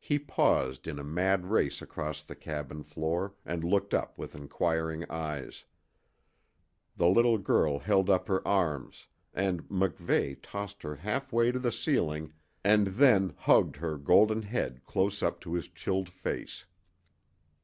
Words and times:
He 0.00 0.18
paused 0.18 0.88
in 0.88 0.98
a 0.98 1.04
mad 1.04 1.46
race 1.46 1.80
across 1.80 2.20
the 2.24 2.34
cabin 2.34 2.82
floor 2.82 3.36
and 3.46 3.62
looked 3.62 3.94
up 3.94 4.18
with 4.18 4.34
inquiring 4.34 5.08
eyes. 5.08 5.66
The 6.96 7.06
little 7.06 7.38
girl 7.38 7.78
held 7.78 8.10
up 8.10 8.26
her 8.26 8.44
arms, 8.48 9.06
and 9.32 9.62
MacVeigh 9.68 10.38
tossed 10.42 10.82
her 10.82 10.96
half 10.96 11.32
way 11.32 11.52
to 11.52 11.60
the 11.60 11.70
ceiling 11.70 12.32
and 12.64 12.88
then 12.88 13.34
hugged 13.36 13.76
her 13.76 13.96
golden 13.98 14.42
head 14.42 14.82
close 14.84 15.22
up 15.22 15.40
to 15.42 15.54
his 15.54 15.68
chilled 15.68 16.08
face. 16.08 16.66